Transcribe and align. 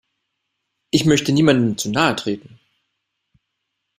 Ich 0.89 1.05
möchte 1.05 1.31
niemandem 1.31 1.77
zu 1.77 1.91
nahe 1.91 2.15
treten. 2.15 2.59